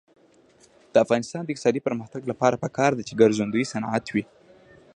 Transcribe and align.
د 0.93 0.95
افغانستان 1.05 1.41
د 1.43 1.49
اقتصادي 1.51 1.81
پرمختګ 1.87 2.21
لپاره 2.31 2.61
پکار 2.63 2.91
ده 2.95 3.03
چې 3.07 3.17
ګرځندوی 3.21 3.65
صنعت 3.73 4.05
وي. 4.13 4.23